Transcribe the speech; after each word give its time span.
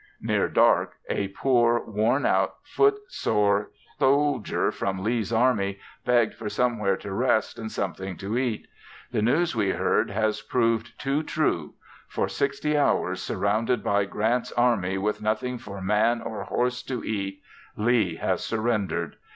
Near 0.19 0.47
dark 0.47 0.93
a 1.11 1.27
poor 1.27 1.79
worn 1.85 2.25
out 2.25 2.55
foot 2.63 2.95
sore 3.09 3.69
soldier 3.99 4.71
from 4.71 5.03
Lee's 5.03 5.31
army 5.31 5.77
begged 6.05 6.33
for 6.33 6.49
somewhere 6.49 6.97
to 6.97 7.13
rest, 7.13 7.59
and 7.59 7.71
something 7.71 8.17
to 8.17 8.35
eat. 8.35 8.67
The 9.11 9.21
news 9.21 9.55
we 9.55 9.69
heard 9.73 10.09
has 10.09 10.41
proved 10.41 10.99
too 10.99 11.21
true; 11.21 11.75
for 12.07 12.27
sixty 12.27 12.75
hours 12.75 13.21
surrounded 13.21 13.83
by 13.83 14.05
Grant's 14.05 14.51
army 14.53 14.97
with 14.97 15.21
nothing 15.21 15.59
for 15.59 15.81
man 15.83 16.19
or 16.19 16.45
horse 16.45 16.81
to 16.81 17.03
eat, 17.03 17.43
Lee 17.77 18.15
has 18.15 18.43
surrendered! 18.43 19.17